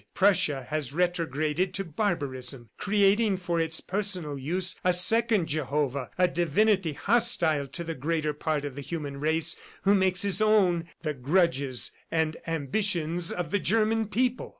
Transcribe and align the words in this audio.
Prussia 0.15 0.65
has 0.71 0.93
retrograded 0.93 1.75
to 1.75 1.85
barbarism, 1.85 2.71
creating 2.79 3.37
for 3.37 3.59
its 3.61 3.79
personal 3.79 4.35
use 4.35 4.75
a 4.83 4.91
second 4.91 5.45
Jehovah, 5.45 6.09
a 6.17 6.27
divinity 6.27 6.93
hostile 6.93 7.67
to 7.67 7.83
the 7.83 7.93
greater 7.93 8.33
part 8.33 8.65
of 8.65 8.73
the 8.73 8.81
human 8.81 9.19
race 9.19 9.57
who 9.83 9.93
makes 9.93 10.23
his 10.23 10.41
own 10.41 10.85
the 11.03 11.13
grudges 11.13 11.91
and 12.09 12.35
ambitions 12.47 13.31
of 13.31 13.51
the 13.51 13.59
German 13.59 14.07
people." 14.07 14.49